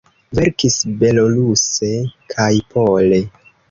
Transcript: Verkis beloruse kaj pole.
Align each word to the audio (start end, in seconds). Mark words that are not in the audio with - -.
Verkis 0.37 0.77
beloruse 1.03 1.93
kaj 2.35 2.53
pole. 2.75 3.27